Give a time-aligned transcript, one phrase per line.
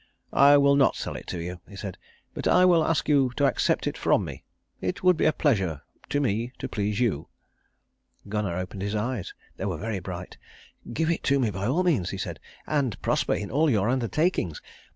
[0.33, 1.95] "I will not sell it to you," he said,
[2.33, 4.43] "but I will ask you to accept it from me.
[4.81, 7.27] It would be a pleasure to me to please you."
[8.27, 9.35] Gunnar opened his eyes.
[9.57, 10.39] They were very bright.
[10.91, 14.59] "Give it to me by all means," he said, "and prosper in all your undertakings!